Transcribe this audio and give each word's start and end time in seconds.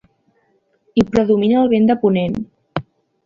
Hi 0.95 1.03
predomina 1.09 1.59
el 1.65 1.69
vent 1.73 1.85
de 1.91 1.97
ponent. 2.05 2.39